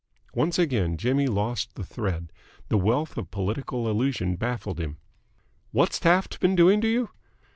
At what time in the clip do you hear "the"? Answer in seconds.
1.75-1.83, 2.69-2.77